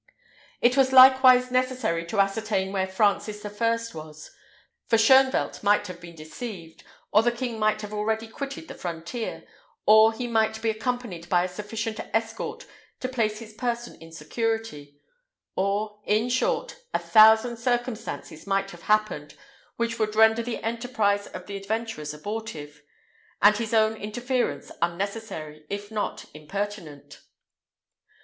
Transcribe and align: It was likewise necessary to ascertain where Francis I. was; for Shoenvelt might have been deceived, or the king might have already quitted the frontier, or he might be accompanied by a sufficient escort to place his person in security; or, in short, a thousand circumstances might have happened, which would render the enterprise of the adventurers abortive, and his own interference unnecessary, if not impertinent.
It 0.61 0.75
was 0.75 0.91
likewise 0.91 1.51
necessary 1.51 2.07
to 2.07 2.19
ascertain 2.19 2.73
where 2.73 2.87
Francis 2.87 3.45
I. 3.45 3.49
was; 3.93 4.31
for 4.87 4.97
Shoenvelt 4.97 5.61
might 5.61 5.85
have 5.85 6.01
been 6.01 6.15
deceived, 6.15 6.83
or 7.11 7.21
the 7.21 7.31
king 7.31 7.59
might 7.59 7.83
have 7.83 7.93
already 7.93 8.27
quitted 8.27 8.67
the 8.67 8.73
frontier, 8.73 9.43
or 9.85 10.11
he 10.11 10.25
might 10.25 10.59
be 10.59 10.71
accompanied 10.71 11.29
by 11.29 11.43
a 11.43 11.47
sufficient 11.47 11.99
escort 12.15 12.65
to 12.99 13.07
place 13.07 13.37
his 13.37 13.53
person 13.53 13.93
in 14.01 14.11
security; 14.11 14.99
or, 15.55 15.99
in 16.07 16.29
short, 16.29 16.77
a 16.95 16.97
thousand 16.97 17.57
circumstances 17.57 18.47
might 18.47 18.71
have 18.71 18.81
happened, 18.89 19.37
which 19.75 19.99
would 19.99 20.15
render 20.15 20.41
the 20.41 20.63
enterprise 20.63 21.27
of 21.27 21.45
the 21.45 21.55
adventurers 21.55 22.11
abortive, 22.11 22.81
and 23.39 23.57
his 23.57 23.71
own 23.71 23.95
interference 23.97 24.71
unnecessary, 24.81 25.63
if 25.69 25.91
not 25.91 26.25
impertinent. 26.33 27.21